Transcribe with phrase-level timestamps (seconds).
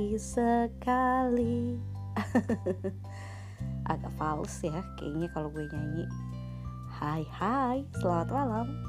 [0.00, 1.76] lagi sekali.
[3.92, 6.08] Agak fals ya kayaknya kalau gue nyanyi.
[6.88, 8.80] Hai hai, selamat malam.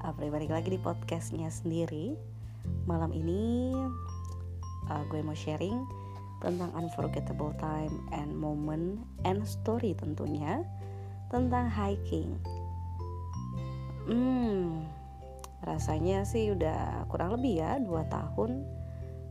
[0.00, 2.16] Apri balik lagi di podcastnya sendiri.
[2.88, 3.76] Malam ini
[4.88, 5.84] uh, gue mau sharing
[6.40, 10.64] tentang unforgettable time and moment and story tentunya
[11.28, 12.40] tentang hiking.
[14.08, 14.80] Hmm,
[15.60, 18.81] rasanya sih udah kurang lebih ya 2 tahun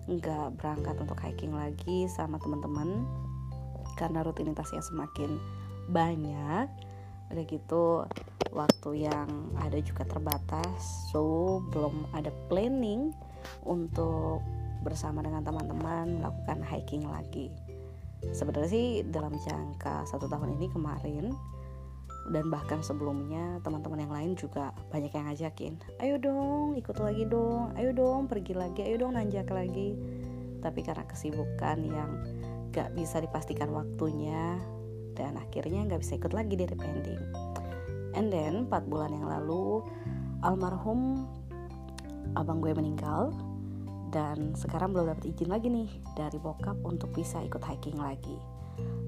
[0.09, 3.05] nggak berangkat untuk hiking lagi sama teman-teman
[3.99, 5.37] karena rutinitasnya semakin
[5.89, 6.65] banyak.
[7.31, 8.05] Udah gitu
[8.51, 13.15] waktu yang ada juga terbatas so belum ada planning
[13.63, 14.43] untuk
[14.81, 17.53] bersama dengan teman-teman melakukan hiking lagi.
[18.33, 21.33] Sebenarnya sih dalam jangka satu tahun ini kemarin
[22.29, 25.73] dan bahkan sebelumnya teman-teman yang lain juga banyak yang ngajakin
[26.05, 29.97] ayo dong ikut lagi dong ayo dong pergi lagi ayo dong nanjak lagi.
[30.61, 32.21] Tapi karena kesibukan yang
[32.69, 34.61] gak bisa dipastikan waktunya
[35.17, 37.21] dan akhirnya gak bisa ikut lagi dari pending
[38.15, 39.83] and then 4 bulan yang lalu
[40.45, 41.27] almarhum
[42.35, 43.35] abang gue meninggal
[44.11, 48.39] dan sekarang belum dapat izin lagi nih dari bokap untuk bisa ikut hiking lagi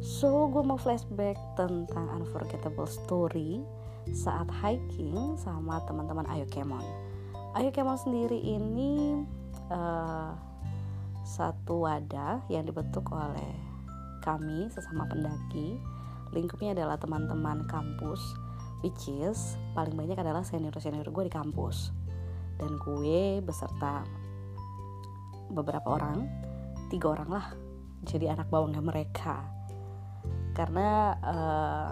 [0.04, 3.64] So gue mau flashback tentang unforgettable story
[4.12, 6.84] saat hiking sama teman-teman Ayo Kemon.
[7.56, 9.24] Ayo Kemon sendiri ini
[9.72, 10.36] uh,
[11.24, 13.56] satu wadah yang dibentuk oleh
[14.20, 15.80] kami sesama pendaki.
[16.36, 18.20] Lingkupnya adalah teman-teman kampus,
[18.84, 21.96] which is paling banyak adalah senior-senior gue di kampus.
[22.60, 24.04] Dan gue beserta
[25.48, 26.28] beberapa orang,
[26.92, 27.48] tiga orang lah,
[28.04, 29.63] jadi anak bawangnya mereka
[30.54, 31.90] karena uh,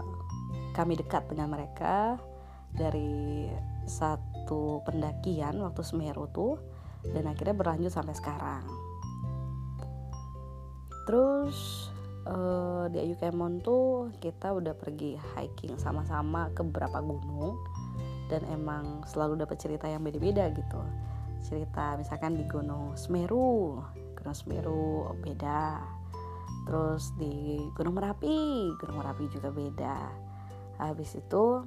[0.71, 2.15] kami dekat dengan mereka
[2.71, 3.49] dari
[3.85, 6.55] satu pendakian waktu Semeru tuh
[7.11, 8.63] dan akhirnya berlanjut sampai sekarang.
[11.09, 11.89] Terus
[12.29, 17.57] uh, di Ayu Kemon tuh kita udah pergi hiking sama-sama ke beberapa gunung
[18.29, 20.79] dan emang selalu dapat cerita yang beda-beda gitu.
[21.41, 23.81] Cerita misalkan di Gunung Semeru,
[24.15, 25.81] Gunung Semeru beda
[26.67, 29.97] terus di Gunung Merapi Gunung Merapi juga beda.
[30.81, 31.65] Habis itu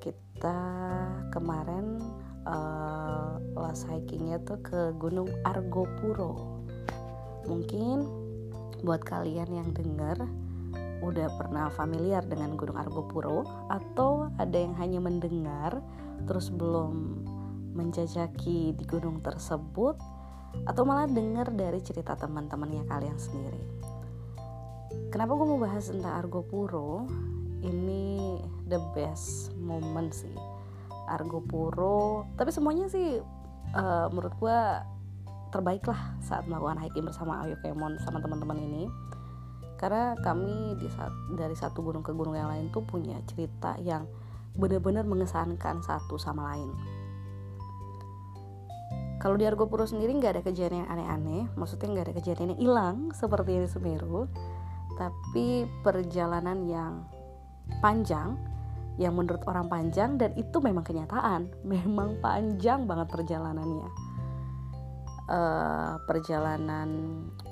[0.00, 0.60] kita
[1.34, 2.00] kemarin
[2.46, 6.64] uh, last hikingnya tuh ke Gunung Argopuro.
[7.48, 8.06] Mungkin
[8.82, 10.16] buat kalian yang dengar
[10.98, 15.78] udah pernah familiar dengan Gunung Argopuro atau ada yang hanya mendengar
[16.26, 17.22] terus belum
[17.78, 19.94] menjajaki di gunung tersebut
[20.66, 23.77] atau malah dengar dari cerita teman-temannya kalian sendiri
[25.08, 27.06] kenapa gue mau bahas tentang Argo Puro?
[27.62, 28.38] Ini
[28.70, 30.34] the best moment sih.
[31.08, 33.18] Argo Puro tapi semuanya sih
[33.72, 34.58] uh, menurut gue
[35.48, 38.84] terbaik lah saat melakukan hiking bersama Ayo Kemon sama teman-teman ini.
[39.78, 44.10] Karena kami di saat, dari satu gunung ke gunung yang lain tuh punya cerita yang
[44.58, 46.74] benar-benar mengesankan satu sama lain.
[49.18, 52.60] Kalau di Argo Puro sendiri nggak ada kejadian yang aneh-aneh maksudnya nggak ada kejadian yang
[52.62, 54.30] hilang seperti di Semeru
[54.98, 57.06] tapi perjalanan yang
[57.78, 58.34] panjang
[58.98, 61.46] yang menurut orang panjang dan itu memang kenyataan.
[61.72, 63.88] Memang panjang banget perjalanannya.
[65.28, 66.88] Uh, perjalanan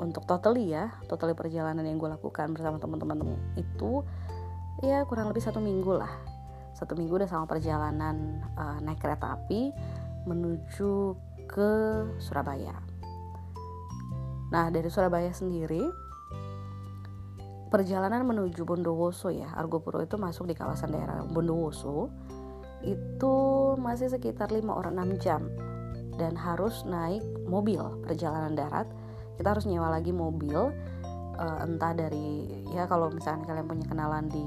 [0.01, 4.01] untuk totally ya totally perjalanan yang gue lakukan bersama teman-teman itu
[4.81, 6.11] ya kurang lebih satu minggu lah.
[6.73, 9.77] Satu minggu udah sama perjalanan uh, naik kereta api
[10.25, 11.15] menuju
[11.47, 11.71] ke
[12.17, 12.75] Surabaya.
[14.51, 16.06] Nah dari Surabaya sendiri
[17.69, 19.51] perjalanan menuju Bondowoso ya.
[19.55, 22.11] Argopuro itu masuk di kawasan daerah Bondowoso.
[22.87, 23.35] Itu
[23.81, 25.43] masih sekitar 5 orang 6 jam
[26.17, 28.87] dan harus naik mobil perjalanan darat.
[29.37, 30.57] Kita harus nyewa lagi mobil
[31.37, 34.47] uh, entah dari ya kalau misalnya kalian punya kenalan di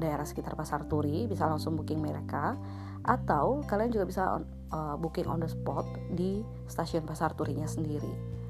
[0.00, 2.56] daerah sekitar Pasar Turi bisa langsung booking mereka.
[3.02, 5.84] Atau kalian juga bisa on, uh, booking on the spot
[6.14, 6.40] di
[6.70, 8.41] stasiun Pasar Turinya sendiri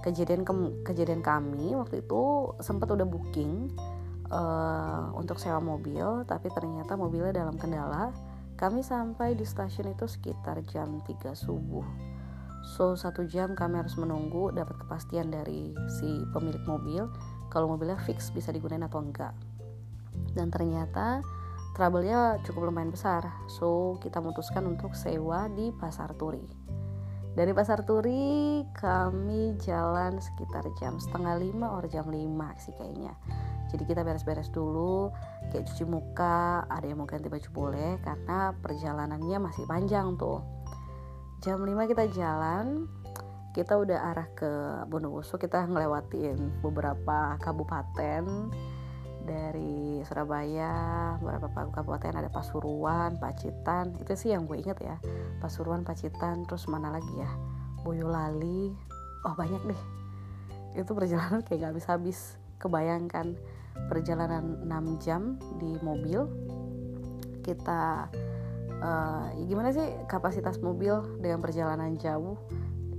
[0.00, 0.52] kejadian ke
[0.84, 3.72] kejadian kami waktu itu sempat udah booking
[4.32, 8.12] uh, untuk sewa mobil tapi ternyata mobilnya dalam kendala.
[8.60, 11.84] Kami sampai di stasiun itu sekitar jam 3 subuh.
[12.76, 17.08] So satu jam kami harus menunggu dapat kepastian dari si pemilik mobil
[17.48, 19.32] kalau mobilnya fix bisa digunakan atau enggak.
[20.36, 21.24] Dan ternyata
[21.72, 23.24] trouble-nya cukup lumayan besar.
[23.48, 26.44] So kita memutuskan untuk sewa di pasar turi
[27.38, 33.14] dari Pasar Turi kami jalan sekitar jam setengah lima atau jam lima sih kayaknya.
[33.70, 35.14] Jadi kita beres-beres dulu
[35.54, 40.42] kayak cuci muka ada yang mau ganti baju boleh karena perjalanannya masih panjang tuh.
[41.40, 42.90] Jam 5 kita jalan
[43.50, 44.50] kita udah arah ke
[44.86, 48.50] Bondowoso kita ngelewatin beberapa kabupaten
[49.30, 54.98] dari Surabaya beberapa kabupaten ada Pasuruan Pacitan itu sih yang gue inget ya.
[55.38, 57.30] Pasuruan Pacitan terus mana lagi ya?
[57.86, 58.74] Boyolali
[59.22, 59.82] oh banyak deh.
[60.74, 62.34] Itu perjalanan kayak gak habis-habis.
[62.60, 63.40] Kebayangkan
[63.88, 66.28] perjalanan 6 jam di mobil
[67.40, 68.12] kita
[68.84, 72.36] uh, gimana sih kapasitas mobil dengan perjalanan jauh?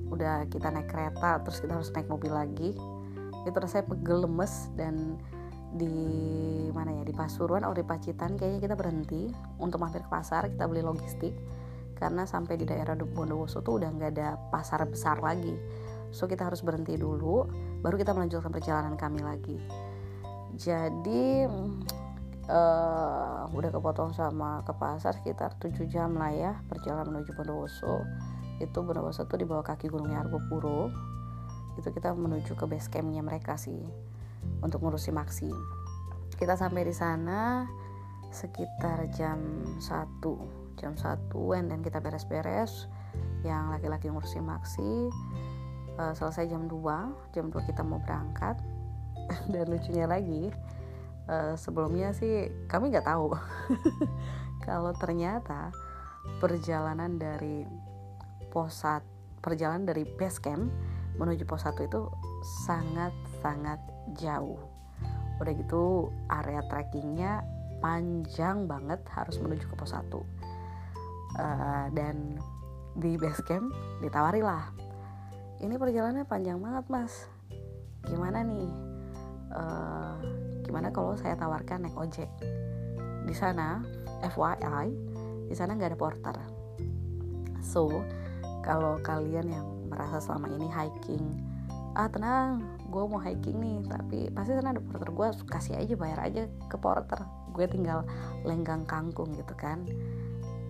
[0.10, 2.72] Udah kita naik kereta terus kita harus naik mobil lagi.
[3.46, 5.22] Itu rasanya pegel lemes dan
[5.72, 5.96] di
[6.76, 10.68] mana ya di Pasuruan atau di Pacitan kayaknya kita berhenti untuk mampir ke pasar kita
[10.68, 11.32] beli logistik.
[11.96, 15.54] Karena sampai di daerah Bondowoso tuh udah nggak ada pasar besar lagi.
[16.12, 17.48] So kita harus berhenti dulu
[17.80, 19.58] baru kita melanjutkan perjalanan kami lagi.
[20.60, 21.48] Jadi
[22.52, 28.04] uh, udah kepotong sama ke pasar sekitar 7 jam lah ya perjalanan menuju Bondowoso.
[28.60, 30.92] Itu Bondowoso tuh di bawah kaki gunungnya Argopuro
[31.80, 33.80] itu kita menuju ke base campnya mereka sih
[34.62, 35.52] untuk ngurusi maksi
[36.42, 37.70] kita sampai di sana
[38.34, 39.38] sekitar jam
[39.78, 42.90] 1 jam 1 dan kita beres-beres
[43.46, 45.14] yang laki-laki ngurusi maksi
[46.02, 48.58] uh, selesai jam 2 jam 2 kita mau berangkat.
[49.54, 50.50] Dan lucunya lagi
[51.30, 53.38] uh, sebelumnya sih kami nggak tahu.
[54.66, 55.70] Kalau ternyata
[56.42, 57.70] perjalanan dari
[58.50, 58.82] pos
[59.46, 60.74] perjalanan dari base camp
[61.22, 62.02] menuju pos 1 itu
[62.66, 63.78] sangat-sangat
[64.18, 64.60] jauh.
[65.42, 67.42] Udah gitu area trekkingnya
[67.82, 70.22] panjang banget harus menuju ke pos 1 uh,
[71.42, 72.38] eh, dan
[72.94, 74.70] di base camp ditawari lah.
[75.62, 77.26] Ini perjalanannya panjang banget mas.
[78.06, 78.70] Gimana nih?
[79.52, 80.16] Uh,
[80.64, 82.30] gimana kalau saya tawarkan naik ojek?
[83.26, 83.82] Di sana
[84.26, 84.88] FYI
[85.50, 86.38] di sana nggak ada porter.
[87.62, 87.90] So
[88.62, 91.51] kalau kalian yang merasa selama ini hiking
[91.92, 96.20] ah tenang gue mau hiking nih tapi pasti sana ada porter gue kasih aja bayar
[96.24, 97.20] aja ke porter.
[97.52, 98.08] Gue tinggal
[98.48, 99.84] lenggang kangkung gitu kan.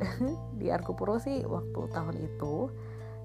[0.60, 2.70] Di Arkupuro sih waktu tahun itu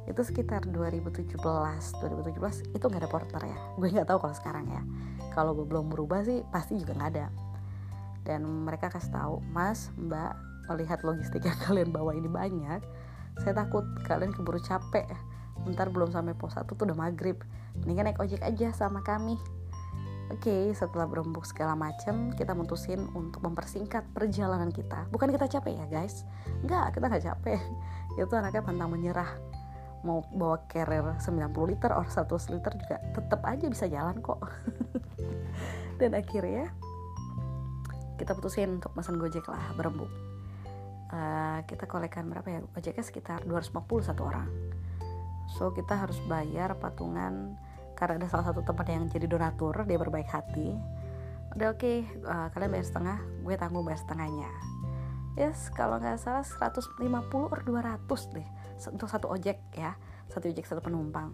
[0.06, 3.58] itu sekitar 2017 2017 itu nggak ada porter ya.
[3.81, 4.82] Gue nggak tahu kalau sekarang ya.
[5.32, 7.26] Kalau gue belum berubah sih pasti juga nggak ada.
[8.25, 10.37] Dan mereka kasih tahu mas mbak
[10.72, 12.81] melihat logistik yang kalian bawa ini banyak
[13.40, 15.04] saya takut kalian keburu capek.
[15.69, 17.37] Ntar belum sampai pos 1 tuh udah maghrib
[17.82, 19.37] mendingan naik ojek aja sama kami
[20.26, 25.06] Oke, okay, setelah berembuk segala macam, kita mutusin untuk mempersingkat perjalanan kita.
[25.14, 26.26] Bukan kita capek ya, guys.
[26.67, 27.62] Enggak, kita nggak capek.
[28.19, 29.31] Itu anaknya pantang menyerah.
[30.02, 32.26] Mau bawa carrier 90 liter or 100
[32.58, 34.43] liter juga tetap aja bisa jalan kok.
[36.02, 36.75] Dan akhirnya
[38.19, 40.11] kita putusin untuk pesan Gojek lah, berembuk.
[41.06, 42.61] Uh, kita kolekan berapa ya?
[42.75, 44.50] Gojeknya sekitar 250 satu orang
[45.46, 47.55] so kita harus bayar patungan
[47.96, 50.76] karena ada salah satu tempat yang jadi donatur dia berbaik hati.
[51.56, 54.50] Udah oke okay, uh, kalian bayar setengah gue tanggung bayar setengahnya.
[55.40, 57.00] Yes kalau nggak salah 150
[57.32, 58.48] or 200 deh
[58.93, 59.96] untuk satu ojek ya
[60.28, 61.32] satu ojek satu penumpang.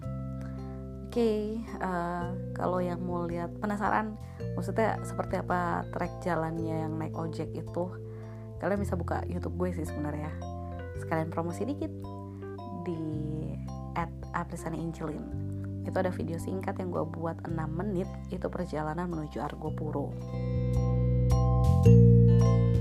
[1.11, 1.43] Oke okay,
[1.83, 4.15] uh, kalau yang mau lihat penasaran
[4.55, 7.85] maksudnya seperti apa trek jalannya yang naik ojek itu
[8.63, 10.31] kalian bisa buka YouTube gue sih sebenarnya.
[11.03, 11.91] Sekalian promosi dikit
[12.87, 13.03] di
[13.99, 15.52] at Angelin
[15.83, 20.15] itu ada video singkat yang gue buat 6 menit itu perjalanan menuju Argopuro
[21.83, 22.72] thank